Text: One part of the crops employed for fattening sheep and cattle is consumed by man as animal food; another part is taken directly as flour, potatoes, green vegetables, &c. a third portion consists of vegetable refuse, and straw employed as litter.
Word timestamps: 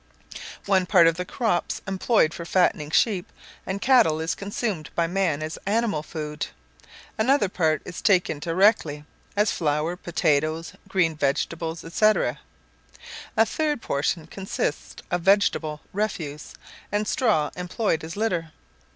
One 0.65 0.87
part 0.87 1.05
of 1.05 1.13
the 1.13 1.25
crops 1.25 1.83
employed 1.87 2.33
for 2.33 2.43
fattening 2.43 2.89
sheep 2.89 3.31
and 3.67 3.79
cattle 3.79 4.19
is 4.19 4.33
consumed 4.33 4.89
by 4.95 5.05
man 5.05 5.43
as 5.43 5.59
animal 5.67 6.01
food; 6.01 6.47
another 7.19 7.47
part 7.47 7.83
is 7.85 8.01
taken 8.01 8.39
directly 8.39 9.05
as 9.37 9.51
flour, 9.51 9.95
potatoes, 9.95 10.73
green 10.87 11.15
vegetables, 11.15 11.85
&c. 11.87 12.11
a 13.37 13.45
third 13.45 13.81
portion 13.83 14.25
consists 14.25 15.03
of 15.11 15.21
vegetable 15.21 15.81
refuse, 15.93 16.55
and 16.91 17.07
straw 17.07 17.51
employed 17.55 18.03
as 18.03 18.17
litter. 18.17 18.51